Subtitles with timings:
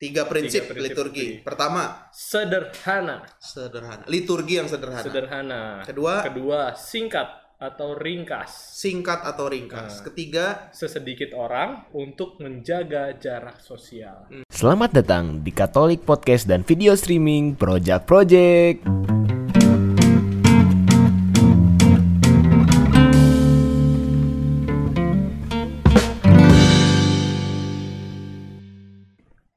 [0.00, 1.20] Tiga prinsip, Tiga prinsip liturgi.
[1.36, 1.44] liturgi.
[1.44, 3.20] Pertama, Sederhana.
[3.36, 4.08] sederhana.
[4.08, 5.04] Liturgi yang sederhana.
[5.04, 5.62] Sederhana.
[5.84, 7.28] Kedua, Kedua, singkat
[7.60, 8.48] atau ringkas.
[8.80, 10.00] singkat atau ringkas.
[10.00, 10.04] Nah.
[10.08, 14.24] Ketiga, Sesedikit orang untuk menjaga jarak sosial.
[14.48, 18.80] Selamat datang di Katolik Podcast dan video streaming Project Project.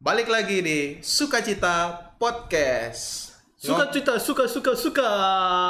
[0.04, 3.32] Balik lagi di Sukacita Podcast.
[3.56, 5.10] Suka cita, suka, suka, suka.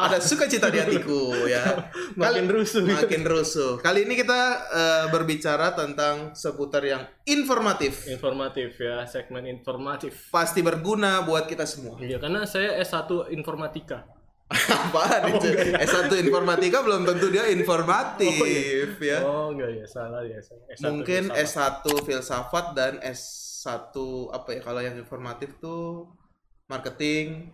[0.10, 1.62] Ada sukacita di hatiku ya.
[2.18, 2.82] Makin rusuh.
[2.82, 3.78] Makin rusuh.
[3.78, 4.42] Kali ini kita
[4.74, 8.10] eh, berbicara tentang seputar yang informatif.
[8.10, 10.34] Informatif ya, segmen informatif.
[10.34, 12.02] Pasti berguna buat kita semua.
[12.02, 14.10] Iya, karena saya S1 informatika.
[14.52, 15.48] Apaan itu?
[15.80, 19.24] S1 informatika belum tentu dia informatif ya.
[19.24, 20.40] Oh, enggak ya, salah ya.
[20.44, 20.66] salah.
[20.72, 21.84] S1 Mungkin filsafat.
[21.88, 23.96] S1 filsafat dan S1
[24.30, 26.12] apa ya kalau yang informatif tuh
[26.68, 27.50] marketing.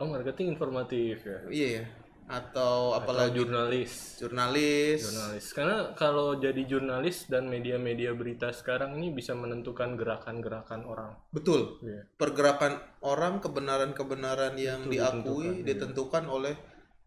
[0.00, 1.38] Oh, marketing informatif ya.
[1.48, 1.84] Iya ya.
[2.30, 4.22] Atau Atau apalagi jurnalis.
[4.22, 5.02] jurnalis.
[5.02, 5.44] Jurnalis.
[5.50, 11.18] Karena kalau jadi jurnalis dan media-media berita sekarang ini bisa menentukan gerakan-gerakan orang.
[11.34, 11.82] Betul.
[11.82, 12.06] Iya.
[12.14, 15.66] Pergerakan orang kebenaran-kebenaran yang Itu diakui ditentukan, iya.
[15.66, 16.54] ditentukan oleh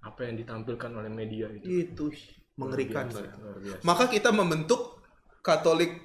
[0.03, 1.63] Apa yang ditampilkan oleh media itu.
[1.63, 2.05] itu
[2.59, 3.81] mengerikan Luar biasa, luar biasa.
[3.87, 4.99] Maka kita membentuk
[5.39, 6.03] Katolik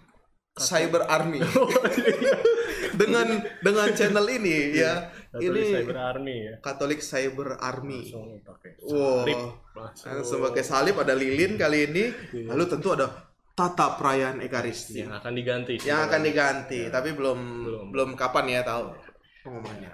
[0.55, 1.67] Cyber Army Oh,
[1.99, 2.35] iya.
[3.01, 3.27] dengan
[3.61, 5.11] dengan channel ini ya.
[5.39, 6.55] Katolik ini Cyber Army ya.
[6.61, 8.01] Katolik Cyber Army.
[8.05, 8.91] Langsung pakai Wow.
[9.23, 9.39] salib.
[9.73, 10.07] Langsung.
[10.11, 12.05] Langsung pakai salib ada lilin kali ini.
[12.35, 12.47] Iya.
[12.53, 13.07] Lalu tentu ada
[13.55, 15.75] tata perayaan Ekaristi yang akan diganti.
[15.83, 17.87] yang akan diganti, tapi belum Belum.
[17.91, 18.95] belum kapan ya tahu
[19.43, 19.91] pengumumannya.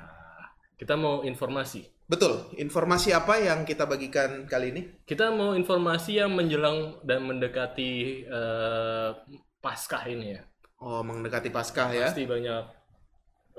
[0.76, 1.80] Kita mau informasi.
[2.04, 2.52] Betul.
[2.60, 4.82] Informasi apa yang kita bagikan kali ini?
[5.02, 9.08] Kita mau informasi yang menjelang dan mendekati eh,
[9.64, 10.44] Paskah ini ya.
[10.84, 12.12] Oh, mendekati Paskah ya.
[12.12, 12.83] Pasti banyak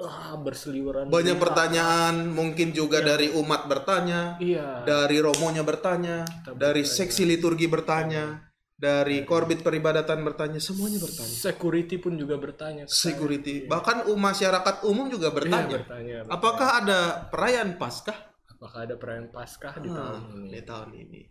[0.01, 1.07] ah, berseliweran.
[1.07, 1.43] Banyak berita.
[1.47, 4.83] pertanyaan, mungkin juga dari umat bertanya, Iya.
[4.83, 8.44] dari romonya bertanya, dari seksi liturgi bertanya,
[8.75, 11.31] dari korbit peribadatan bertanya, semuanya bertanya.
[11.31, 12.83] Security pun juga bertanya.
[12.91, 15.78] Security, bahkan um, masyarakat umum juga Iya, bertanya.
[15.79, 16.17] bertanya.
[16.27, 17.00] Apakah ada
[17.31, 20.47] perayaan Paskah Apakah ada perayaan Paskah di Ah, tahun ini?
[20.51, 21.22] di tahun ini?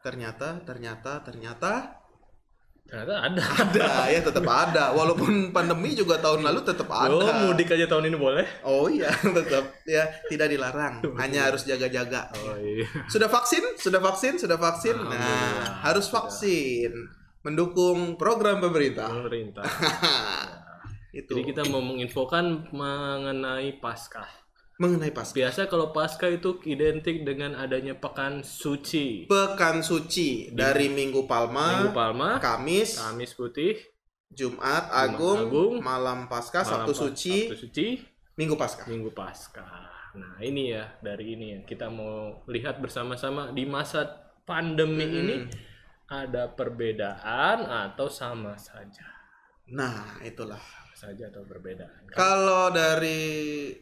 [0.00, 1.72] Ternyata, ternyata, ternyata
[2.88, 3.42] Ternyata ada.
[3.68, 4.84] ada ya tetap ada.
[4.96, 7.12] Walaupun pandemi juga tahun lalu tetap ada.
[7.12, 8.46] Oh, mudik aja tahun ini boleh?
[8.64, 11.04] Oh iya, tetap ya tidak dilarang.
[11.20, 12.32] Hanya harus jaga-jaga.
[12.32, 12.88] Oh iya.
[13.12, 13.76] Sudah vaksin?
[13.76, 14.40] Sudah vaksin?
[14.40, 14.96] Sudah vaksin?
[14.96, 16.92] Nah, Alhamdulillah, harus vaksin.
[17.44, 19.12] Mendukung program pemerintah.
[19.12, 19.68] Pemerintah.
[21.18, 24.47] Itu Jadi kita mau menginfokan mengenai Paskah.
[24.78, 25.34] Mengenai Paskah.
[25.42, 29.26] Biasa kalau Paskah itu identik dengan adanya pekan suci.
[29.26, 33.74] Pekan suci dari Minggu Palma, Minggu Palma, Kamis, Kamis putih,
[34.30, 37.86] Jumat Agung, Agung, malam Paskah, malam Sabtu Pas- suci, Sabtu suci,
[38.38, 38.86] Minggu Paskah.
[38.86, 39.90] Minggu Paskah.
[40.14, 44.06] Nah, ini ya dari ini yang kita mau lihat bersama-sama di masa
[44.46, 45.20] pandemi Hmm.
[45.20, 45.36] ini
[46.08, 49.04] ada perbedaan atau sama saja.
[49.68, 50.62] Nah, itulah.
[50.98, 52.10] Saja atau perbedaan.
[52.10, 53.20] Kalau dari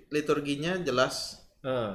[0.07, 1.93] liturginya jelas Eh,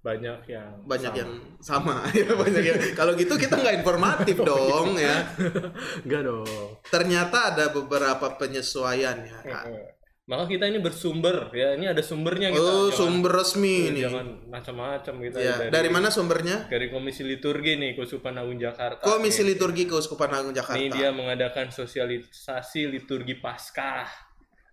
[0.00, 1.20] banyak yang banyak sama.
[1.20, 5.28] yang sama ya banyak yang kalau gitu kita nggak informatif dong ya
[6.06, 6.48] enggak dong.
[6.86, 9.64] ternyata ada beberapa penyesuaian ya Kak.
[9.68, 9.88] Eh,
[10.24, 11.74] Maka kita ini bersumber ya.
[11.74, 12.62] Ini ada sumbernya kita.
[12.62, 17.74] oh Jangan- sumber resmi ini Jangan macam-macam gitu ya dari mana sumbernya dari Komisi Liturgi
[17.74, 19.02] nih Keuskupan Agung Jakarta.
[19.02, 19.52] Komisi Nih.
[19.52, 24.29] Liturgi Keuskupan Agung Jakarta Ini dia mengadakan sosialisasi liturgi Paskah.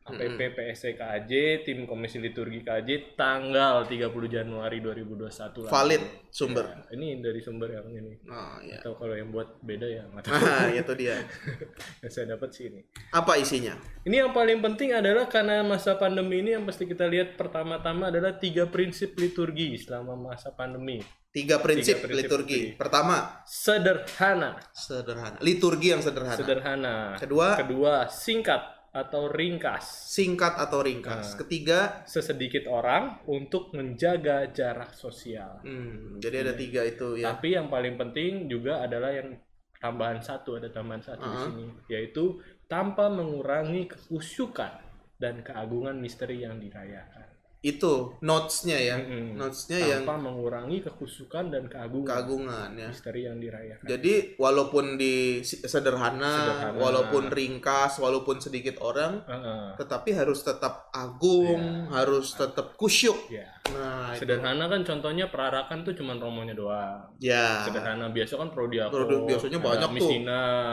[0.08, 1.32] APP PSCKJ,
[1.62, 5.28] tim Komisi Liturgi KJ tanggal 30 Januari 2021
[5.60, 5.68] lalu.
[5.68, 8.14] valid sumber Ya, ini dari sumber yang ini.
[8.26, 10.34] oh ya Atau kalau yang buat beda ya nggak tahu.
[10.38, 11.16] nah itu dia
[12.02, 12.82] yang saya dapat sih ini.
[13.10, 17.36] apa isinya Ini yang paling penting adalah karena masa pandemi ini yang pasti kita lihat
[17.36, 21.02] pertama-tama adalah tiga prinsip liturgi selama masa pandemi.
[21.28, 22.80] tiga prinsip, prinsip liturgi liturgi.
[22.80, 26.96] pertama Sederhana, sederhana liturgi yang sederhana sederhana.
[27.16, 27.54] Kedua?
[27.56, 29.86] kedua singkat atau ringkas.
[30.10, 35.62] singkat atau ringkas ketiga Sesedikit orang untuk menjaga jarak sosial.
[35.62, 39.38] hmm, jadi ada tiga itu ya Tapi yang paling penting juga adalah yang
[39.78, 41.46] tambahan satu ada tambahan satu di Uh-huh.
[41.54, 42.24] sini yaitu
[42.66, 44.74] tanpa mengurangi kekhusyukan
[45.18, 47.17] dan keagungan misteri yang dirayakan.
[47.66, 49.34] Itu notesnya ya Mm-mm.
[49.34, 53.86] notesnya yang tanpa mengurangi kekhusyukan dan keagungan keagungan ya misteri yang dirayakan.
[53.90, 56.78] Jadi walaupun di sederhana, Sederhana.
[56.78, 59.74] walaupun ringkas, walaupun sedikit orang, Heeh.
[59.82, 63.18] tetapi harus tetap agung, harus tetap kusyuk.
[63.34, 63.50] Ya.
[63.74, 64.24] Nah, itu.
[64.24, 67.10] Sederhana kan contohnya perarakan tuh cuman romonya doang.
[67.20, 67.66] Ya.
[67.68, 69.28] Sederhana biasa kan prodiakon.
[69.28, 70.10] Biasanya banyak tuh.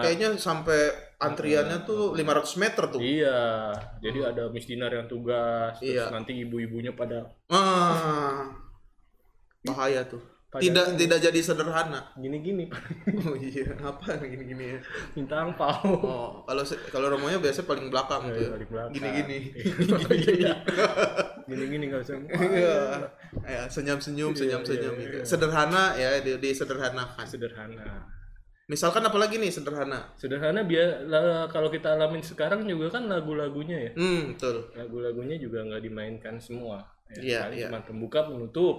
[0.04, 3.00] Kayaknya sampai antriannya tuh 500 meter tuh.
[3.00, 3.40] Iya,
[3.98, 6.10] jadi ada misdinar yang tugas, terus Iya.
[6.10, 8.52] nanti ibu-ibunya pada Ah.
[9.62, 10.20] Bahaya tuh.
[10.46, 12.14] Pada- Tidak tidak jadi sederhana.
[12.14, 12.70] gini-gini
[13.26, 14.80] Oh iya, apa gini-gini ya?
[15.12, 15.82] minta angpau.
[15.82, 18.38] Oh, kalau kalau romonya biasanya paling belakang tuh.
[18.38, 18.50] Iya, ya.
[18.54, 18.92] paling belakang.
[18.94, 19.38] Gini-gini.
[20.14, 20.54] Iya.
[21.50, 22.16] Gini-gini nggak usah.
[22.30, 22.76] Iya.
[23.42, 25.16] Ya, senyum-senyum, Iya, senyum-senyum iya, gitu.
[25.18, 25.24] iya.
[25.26, 27.24] Sederhana ya, di, disederhanakan.
[27.26, 28.06] Sederhana.
[28.64, 30.08] Misalkan apalagi nih sederhana?
[30.16, 31.04] Sederhana biar
[31.52, 33.92] kalau kita alamin sekarang juga kan lagu-lagunya ya.
[33.92, 34.72] Hmm, betul.
[34.72, 36.80] Lagu-lagunya juga nggak dimainkan semua.
[37.12, 37.66] Ya, Iya, paling iya.
[37.68, 38.76] cuma pembuka penutup.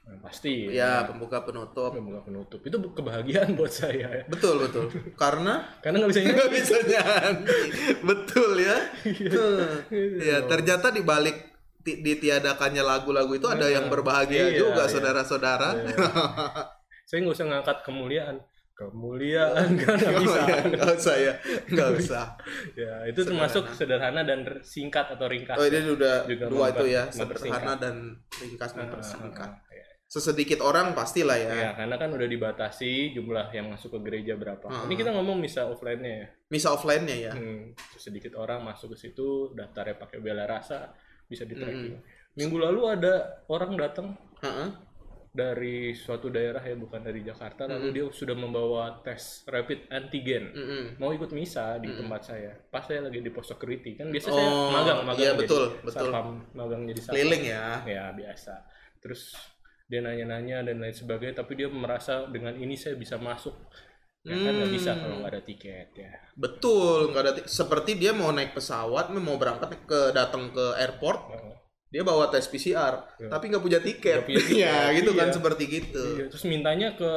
[0.00, 0.70] Nah, pasti.
[0.70, 1.90] Ya, pembuka penutup.
[1.90, 4.22] Pembuka penutup itu kebahagiaan buat saya ya.
[4.30, 4.86] Betul, betul.
[5.18, 6.34] Karena Karena nggak bisa nyanyi.
[6.38, 7.44] nggak bisa nyanyi.
[8.06, 8.76] Betul ya.
[9.10, 9.46] Iya.
[10.22, 11.34] ya, ternyata di balik
[11.82, 14.92] ti- ditiadakannya lagu-lagu itu ada yang berbahagia Iya, juga, iya.
[14.94, 15.68] saudara-saudara.
[17.10, 18.38] Saya nggak usah ngangkat kemuliaan.
[18.80, 20.40] Kemuliaan kan nggak bisa.
[20.72, 21.34] Nggak usah ya,
[21.68, 22.24] nggak usah.
[22.72, 25.60] ya itu termasuk sederhana dan singkat atau ringkas.
[25.60, 29.52] Oh, ini udah Juga dua itu ya, sederhana dan ringkas mempersingkat.
[29.68, 29.84] ya.
[30.10, 31.52] Sesedikit orang pastilah ya.
[31.52, 34.66] Ya, karena kan udah dibatasi jumlah yang masuk ke gereja berapa.
[34.66, 34.82] Ah.
[34.88, 36.26] Ini kita ngomong misa offline-nya ya.
[36.50, 37.32] Misa offline-nya ya.
[37.36, 40.90] Hmm, sedikit orang masuk ke situ, daftarnya pakai bela rasa,
[41.28, 41.94] bisa di tracking.
[41.94, 42.34] Hmm.
[42.34, 44.68] Minggu lalu ada orang datang Heeh.
[45.30, 47.94] Dari suatu daerah ya bukan dari Jakarta, lalu Hmm.
[47.94, 50.50] dia sudah membawa tes rapid antigen.
[50.50, 50.84] Mm-mm.
[50.98, 52.50] Mau ikut misa di tempat saya.
[52.66, 54.28] Pas saya lagi di pos security kan biasa.
[54.28, 55.94] Oh, saya magang magang iya, jadi betul, betul.
[55.94, 57.14] satpam, magang jadi satpam.
[57.14, 57.64] Keliling ya.
[57.86, 58.54] Ya biasa.
[58.98, 59.22] Terus
[59.86, 63.54] dia nanya-nanya dan lain sebagainya, tapi dia merasa dengan ini saya bisa masuk.
[64.20, 66.12] Ya kan nggak bisa kalau nggak ada tiket ya.
[66.36, 71.20] Betul, nggak ada ti- seperti dia mau naik pesawat, mau berangkat ke datang ke airport,
[71.32, 71.54] Oh.
[71.90, 73.28] Dia bawa tes PCR, Ya.
[73.28, 74.22] tapi nggak punya tiket.
[74.22, 75.34] Punya tiket, ya, gitu kan iya.
[75.34, 76.04] seperti gitu.
[76.16, 77.12] Iya, terus mintanya ke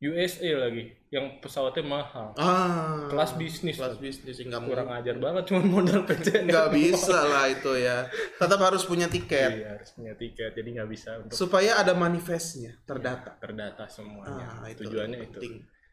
[0.00, 2.32] USA lagi, yang pesawatnya mahal.
[2.34, 3.76] Ah, Kelas bisnis.
[3.76, 4.96] kelas bisnis nggak kurang mau.
[4.96, 6.48] ajar banget, cuma modal PCN.
[6.48, 8.08] Nggak bisa lah itu ya.
[8.40, 12.80] Tetap harus punya tiket Iya, harus punya tiket, jadi nggak bisa untuk supaya ada manifestnya
[12.88, 13.36] terdata.
[13.36, 14.64] terdata semuanya.
[14.64, 15.38] Ah, itu Tujuannya itu.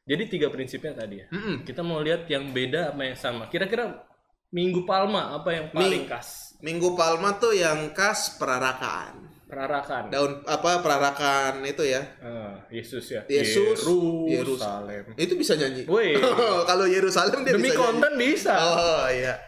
[0.07, 1.27] Jadi tiga prinsipnya tadi ya.
[1.27, 1.67] Mm-mm.
[1.67, 3.51] Kita mau lihat yang beda apa yang sama.
[3.51, 4.06] Kira-kira
[4.49, 6.55] Minggu Palma apa yang paling Ming- khas?
[6.59, 9.27] Minggu Palma tuh yang khas perarakaan.
[9.47, 10.11] Perarakan.
[10.11, 12.03] Daun apa perarakaan itu ya?
[12.19, 13.23] Ah, Yesus ya.
[13.25, 13.79] Yesus,
[14.27, 15.15] Yerusalem.
[15.15, 15.87] Itu bisa nyanyi.
[15.87, 16.19] Woi,
[16.69, 17.83] Kalau Yerusalem dia demi bisa nyanyi.
[17.85, 18.53] konten bisa.
[18.55, 19.39] Oh iya.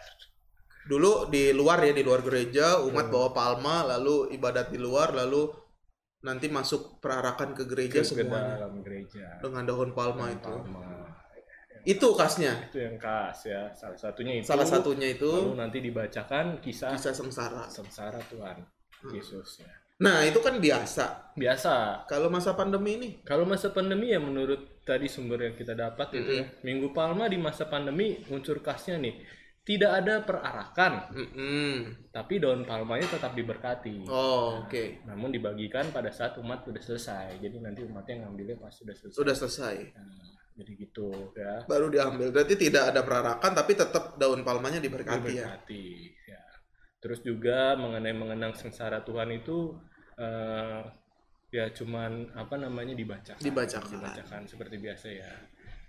[0.88, 5.52] Dulu di luar ya di luar gereja umat bawa palma lalu ibadat di luar lalu
[6.20, 9.36] nanti masuk perarakan ke gereja Ke semuanya dalam gereja.
[9.38, 10.48] dengan daun palma itu.
[10.48, 10.89] Palma.
[11.84, 12.70] Itu khasnya.
[12.70, 13.72] Itu yang khas ya.
[13.72, 14.46] Salah satunya itu.
[14.46, 17.64] Salah satunya Lalu itu nanti dibacakan kisah, kisah sengsara.
[17.68, 18.60] sengsara Tuhan
[19.12, 19.72] Yesus ya.
[20.00, 21.36] Nah, itu kan biasa.
[21.36, 22.04] Biasa.
[22.08, 26.40] Kalau masa pandemi ini Kalau masa pandemi ya menurut tadi sumber yang kita dapat itu
[26.40, 26.44] ya.
[26.64, 31.74] Minggu Palma di masa pandemi unsur khasnya nih tidak ada perarakan, Mm-mm.
[32.10, 34.08] tapi daun palmanya tetap diberkati.
[34.08, 35.04] Oh, oke.
[35.04, 37.38] Namun dibagikan pada saat umat sudah selesai.
[37.38, 39.14] Jadi nanti umatnya ngambilnya pas sudah selesai.
[39.14, 39.76] Sudah selesai.
[39.94, 41.64] Nah, jadi gitu ya.
[41.64, 42.30] Baru diambil.
[42.30, 45.48] Berarti tidak ada perarakan tapi tetap daun palmanya diberkati ya.
[45.48, 45.86] Diberkati.
[46.28, 46.42] Ya.
[47.00, 49.72] Terus juga mengenai mengenang sengsara Tuhan itu
[50.20, 50.80] eh,
[51.50, 53.40] ya cuman apa namanya dibacakan.
[53.40, 53.90] Dibacakan.
[53.96, 55.32] Dibacakan seperti biasa ya.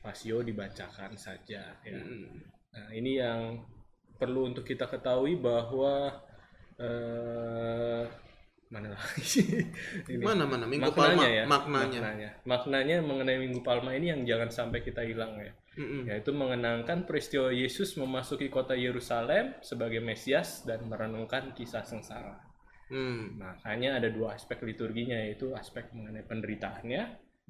[0.01, 1.99] Pasio dibacakan saja ya.
[2.01, 2.25] Mm.
[2.71, 3.61] Nah, ini yang
[4.17, 6.09] perlu untuk kita ketahui bahwa
[6.81, 8.30] eh
[8.71, 9.43] mana lagi?
[10.15, 10.23] Ini.
[10.23, 11.99] Mana mana Minggu maknanya Palma ya maknanya.
[11.99, 16.07] maknanya maknanya mengenai Minggu Palma ini yang jangan sampai kita hilang ya Mm-mm.
[16.07, 22.47] yaitu mengenangkan peristiwa Yesus memasuki kota Yerusalem sebagai Mesias dan merenungkan kisah sengsara
[22.87, 23.39] Hmm.
[23.39, 27.03] makanya ada dua aspek liturginya yaitu aspek mengenai penderitaannya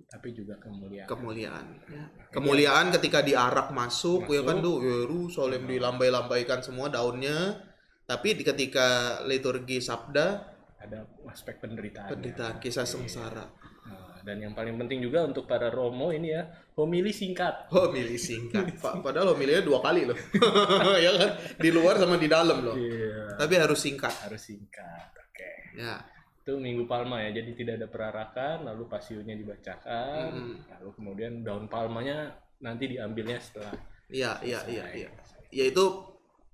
[0.05, 2.05] tapi juga kemuliaan kemuliaan ya.
[2.29, 4.65] kemuliaan ketika diarak masuk, ya kan Masuk.
[4.65, 7.57] tuh Yerusalem dilambai-lambaikan semua daunnya
[8.05, 10.50] tapi ketika liturgi sabda
[10.81, 13.45] ada aspek penderitaan penderitaan kisah sengsara.
[13.85, 17.69] Nah, dan yang paling penting juga untuk para romo ini ya homili singkat.
[17.69, 18.65] Milih singkat.
[18.83, 20.17] Pak padahal lo milihnya dua kali loh.
[21.05, 21.29] Ya kan?
[21.61, 22.75] Di luar sama di dalam loh.
[22.77, 23.37] Iya.
[23.37, 24.13] tapi harus singkat.
[24.25, 25.49] Harus singkat oke.
[25.77, 26.01] Ya.
[26.41, 30.55] Itu Minggu Palma ya, jadi tidak ada perarakan, lalu pasionya dibacakan, Mm.
[30.73, 33.73] lalu kemudian daun palmanya nanti diambilnya setelah
[34.09, 35.09] iya iya iya iya.
[35.53, 35.81] Yaitu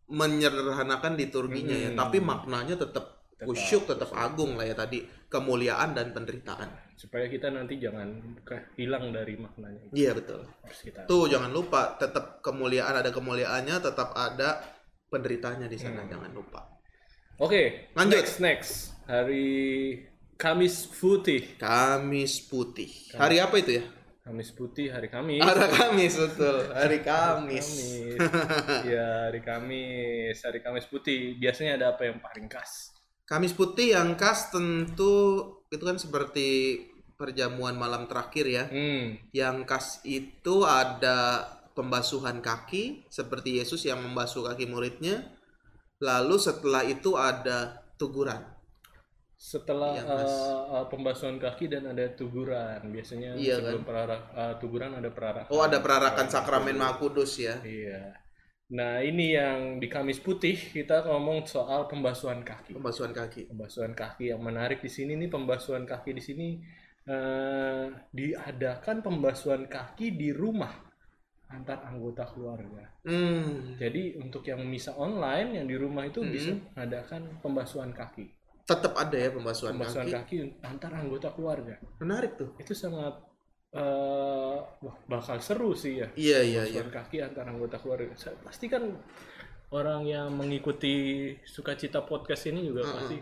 [0.07, 1.89] menyederhanakan liturginya ya.
[1.91, 2.00] Hmm.
[2.00, 7.53] tapi maknanya tetap Tetap kusyuk tetap agung lah ya tadi kemuliaan dan penderitaan supaya kita
[7.53, 8.10] nanti jangan
[8.74, 13.77] hilang dari maknanya itu iya betul harus kita Tuh jangan lupa tetap kemuliaan ada kemuliaannya,
[13.77, 14.58] tetap ada
[15.06, 16.12] penderitanya di sana Hmm.
[16.17, 16.65] jangan lupa.
[17.38, 18.17] Oke, Lanjut.
[18.17, 18.72] next next
[19.06, 20.01] hari
[20.34, 21.53] Kamis Putih.
[21.62, 22.89] Kamis putih.
[23.13, 23.86] Hari apa itu ya?
[24.25, 25.39] Kamis putih hari Kamis.
[25.39, 27.67] Hari Kamis betul, hari Kamis.
[27.70, 28.89] Kamis.
[28.89, 31.38] ya, hari Kamis, hari Kamis putih.
[31.38, 32.97] Biasanya ada apa yang paling khas?
[33.27, 36.79] Kamis putih yang khas tentu itu kan seperti
[37.19, 38.63] perjamuan malam terakhir ya.
[38.72, 39.19] Hmm.
[39.36, 41.43] Yang khas itu ada
[41.75, 45.27] pembasuhan kaki seperti Yesus yang membasuh kaki muridnya.
[46.00, 48.48] Lalu setelah itu ada tuguran.
[49.36, 50.31] Setelah khas.
[50.31, 52.79] uh, uh, pembasuhan kaki dan ada tuguran.
[52.89, 55.51] Biasanya Iya, sebelum prara- uh, tuguran ada perarakan.
[55.51, 57.60] Oh, ada perarakan sakramen Maha Kudus ya.
[57.60, 58.24] Iya.
[58.67, 62.75] Nah, ini yang di Kamis putih kita ngomong soal pembasuhan kaki.
[62.75, 63.47] Pembasuhan kaki.
[63.47, 66.47] pembasuhan kaki yang menarik di sini nih pembasuhan kaki di sini
[67.07, 70.75] eh, diadakan pembasuhan kaki di rumah
[71.47, 72.83] antar anggota keluarga.
[73.07, 76.27] Hmm, Jadi untuk yang misa online yang di rumah itu Mhm.
[76.27, 78.36] bisa mengadakan pembasuhan kaki.
[78.67, 80.43] tetap ada ya pembasuhan, Pembasuhan kaki.
[80.43, 80.59] kaki.
[80.59, 81.79] antar anggota keluarga.
[82.03, 82.51] Menarik tuh.
[82.59, 83.15] Itu sangat
[83.74, 86.07] eh, wah, bakal seru sih ya.
[86.15, 86.81] Iya, iya, iya.
[86.88, 88.15] Kaki antar anggota keluarga.
[88.41, 88.83] Pasti kan
[89.69, 90.95] orang yang mengikuti
[91.43, 92.95] sukacita podcast ini juga Uh-uh.
[92.95, 93.17] pasti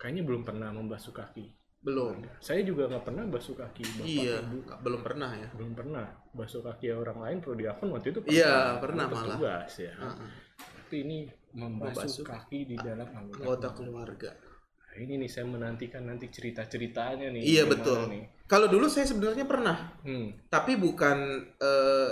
[0.00, 1.44] kayaknya belum pernah membasuh kaki.
[1.84, 2.16] Belum.
[2.40, 4.56] Saya juga nggak pernah basuh kaki bapak Iya, ibu.
[4.80, 5.48] belum pernah ya.
[5.52, 9.36] Belum pernah basuh kaki orang lain perlu diakun waktu itu Iya, pernah malah.
[9.36, 9.92] petugas ya.
[9.92, 10.28] Heeh.
[10.56, 11.18] Tapi ini
[11.52, 13.36] membasuh, Membasuh kaki di dalam anggota.
[13.44, 14.32] Anggota keluarga.
[14.32, 14.53] keluarga.
[14.94, 17.42] Nah, ini nih saya menantikan nanti cerita-ceritanya nih.
[17.42, 18.06] Iya, betul.
[18.14, 18.30] Nih.
[18.46, 20.30] Kalau dulu saya sebenarnya pernah, Hmm.
[20.46, 22.10] tapi bukan eh,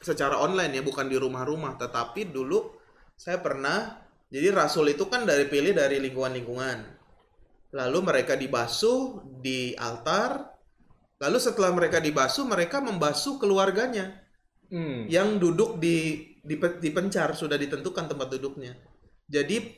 [0.00, 2.72] secara online ya, bukan di rumah-rumah, tetapi dulu
[3.12, 4.00] saya pernah.
[4.32, 6.78] Jadi rasul itu kan dari pilih dari lingkungan-lingkungan.
[7.76, 10.48] Lalu mereka dibasuh di altar.
[11.20, 14.16] Lalu setelah mereka dibasuh, mereka membasuh keluarganya
[14.72, 15.04] Hmm.
[15.12, 18.72] yang duduk di di, di pencar sudah ditentukan tempat duduknya.
[19.28, 19.76] Jadi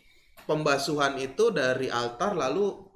[0.50, 2.90] pembasuhan itu dari altar lalu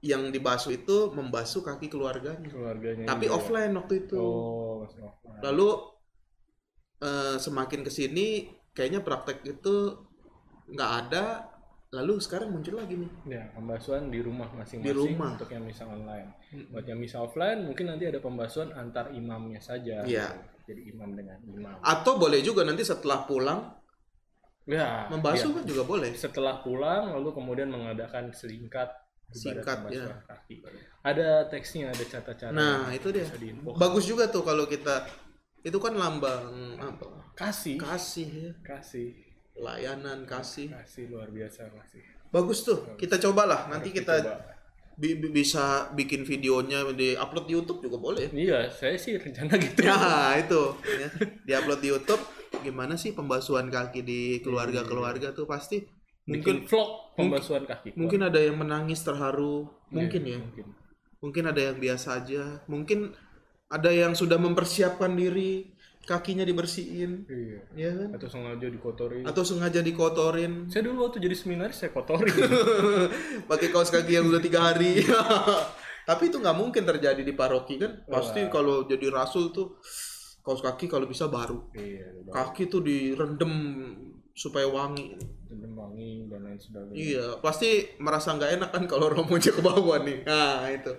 [0.00, 2.46] yang dibasuh itu membasuh kaki keluarganya.
[2.46, 3.04] Keluarganya.
[3.10, 3.38] Tapi juga ya.
[3.42, 4.16] offline waktu itu.
[4.16, 5.40] Oh, masih offline.
[5.42, 5.68] Lalu
[7.02, 8.26] eh, semakin ke sini
[8.70, 9.98] kayaknya praktek itu
[10.70, 11.50] nggak ada.
[11.90, 13.10] Lalu sekarang muncul lagi nih.
[13.26, 15.34] Ya, pembasuhan di rumah masing-masing Di rumah.
[15.34, 16.38] untuk yang misa online.
[16.70, 20.06] Buat yang misa offline mungkin nanti ada pembasuhan antar imamnya saja.
[20.06, 20.38] Iya.
[20.70, 21.82] Jadi imam dengan imam.
[21.82, 23.79] Atau boleh juga nanti setelah pulang
[24.68, 25.56] Ya, membasuh iya.
[25.60, 26.10] kan juga boleh.
[26.14, 28.92] Setelah pulang lalu kemudian mengadakan Singkat,
[29.30, 30.26] pembasuhan ya.
[30.26, 30.56] kaki.
[31.06, 32.50] Ada teksnya, ada catatan.
[32.50, 33.24] Nah, itu dia.
[33.78, 35.06] Bagus juga tuh kalau kita
[35.62, 37.30] itu kan lambang apa?
[37.38, 38.50] Kasih, Kasih ya.
[38.60, 39.16] kasih,
[39.56, 40.68] Layanan kasih.
[40.72, 42.02] kasih luar biasa kasih.
[42.28, 42.94] Bagus tuh.
[42.94, 43.66] Kita cobalah.
[43.66, 44.36] Nanti Harus kita dicoba.
[44.98, 48.28] bi- bi- bisa bikin videonya di upload di YouTube juga boleh.
[48.30, 49.82] Iya, saya sih rencana gitu.
[49.82, 51.08] Nah, itu ya.
[51.46, 52.22] Di upload di YouTube
[52.60, 55.82] gimana sih pembasuhan kaki di keluarga-keluarga tuh pasti
[56.22, 57.96] Mungkin mungkin vlog pembasuhan kaki.
[57.96, 60.38] mungkin ada yang menangis terharu, mungkin Iya, ya.
[60.38, 60.66] Mungkin.
[61.20, 63.12] Mungkin ada yang biasa aja, mungkin
[63.66, 65.68] ada yang sudah mempersiapkan diri,
[66.02, 67.60] kakinya dibersihin, Iya.
[67.74, 68.08] ya kan?
[68.14, 69.20] Atau sengaja dikotori.
[69.22, 72.30] Atau sengaja dikotorin, Saya dulu waktu jadi seminaris saya kotori.
[73.50, 75.02] pakai kaos kaki yang udah tiga hari.
[76.08, 78.02] Tapi itu nggak mungkin terjadi di paroki kan?
[78.04, 79.78] Pasti kalau jadi rasul tuh
[80.50, 81.62] kaos kaki kalau bisa baru.
[81.72, 83.54] iya, Kaki tuh direndam
[84.34, 85.14] supaya wangi.
[85.50, 86.94] dan wangi dan lain sebagainya.
[86.94, 90.26] Iya, pasti merasa nggak enak kan kalau romonya ke bawah nih.
[90.26, 90.90] Nah itu.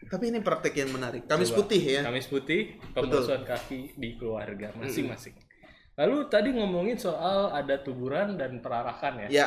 [0.00, 1.26] Tapi ini praktek yang menarik.
[1.26, 1.58] Kamis Coba.
[1.66, 2.00] putih ya.
[2.06, 5.34] Kamis putih, pembasuhan kaki di keluarga masing-masing.
[5.94, 9.44] Lalu tadi ngomongin soal ada tuguran dan perarakan ya.
[9.44, 9.46] Ya,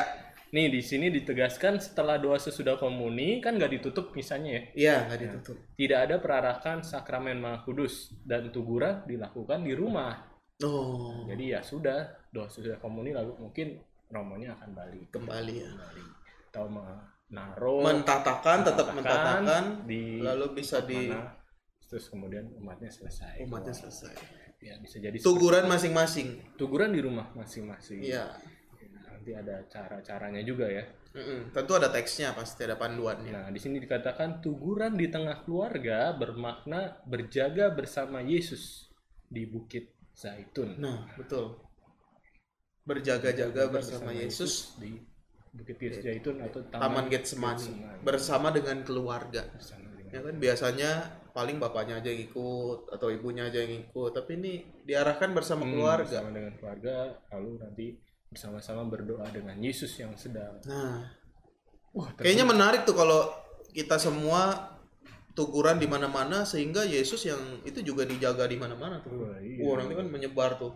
[0.54, 4.62] Nih di sini ditegaskan setelah doa sesudah komuni kan nggak ditutup misalnya ya.
[4.78, 5.56] iya nggak ditutup.
[5.74, 10.14] Tidak ada perarakan sakramen Maha Kudus dan tuguran dilakukan di rumah.
[10.62, 15.70] Oh, Jadi ya sudah doa sesudah komuni lalu mungkin romonya akan balik kembali ya.
[15.74, 16.04] kembali
[16.54, 21.34] atau menaruh Mentatakan, tetap mentatakan di lalu bisa di mana
[21.84, 23.42] terus kemudian umatnya selesai.
[23.42, 24.14] umatnya selesai.
[24.62, 26.54] Ya bisa jadi Tuguran masing-masing.
[26.54, 28.06] tuguran di rumah masing-masing.
[28.06, 28.38] Iya.
[29.24, 30.84] Nanti ada cara-caranya juga ya.
[31.16, 31.48] Mm-mm.
[31.56, 33.32] Tentu ada teksnya pasti ada panduannya.
[33.32, 38.92] Nah, di sini dikatakan tuguran di tengah keluarga bermakna berjaga bersama Yesus
[39.24, 40.76] di Bukit Zaitun.
[40.76, 41.56] Nah, betul.
[42.84, 45.00] Berjaga-jaga bersama Yesus di
[45.56, 49.48] Bukit Zaitun atau Taman Getsemani bersama dengan keluarga.
[49.56, 50.90] bersama dengan Ya kan biasanya
[51.32, 54.52] paling bapaknya aja yang ikut atau ibunya aja yang ikut, tapi ini
[54.84, 56.06] diarahkan bersama Hmm, keluarga.
[56.20, 56.94] bersama dengan keluarga
[57.32, 57.86] lalu nanti
[58.34, 61.06] bersama-sama berdoa dengan Yesus yang sedang Nah,
[61.94, 63.30] wah kayaknya menarik tuh kalau
[63.70, 64.74] kita semua
[65.34, 69.14] tuguran di mana-mana sehingga Yesus yang itu juga dijaga di mana-mana tuh.
[69.18, 69.62] Wah, iya.
[69.62, 70.74] Wah, nanti kan menyebar tuh.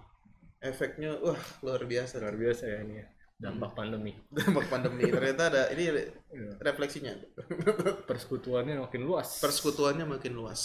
[0.58, 2.18] Efeknya wah luar biasa.
[2.18, 3.06] luar biasa ya ini ya
[3.38, 5.06] dampak pandemi Dampak pandemi.
[5.06, 5.82] Ternyata ada ini
[6.34, 6.58] Iya.
[6.58, 7.14] refleksinya.
[8.10, 10.62] persekutuannya makin luas Persekutuannya makin luas.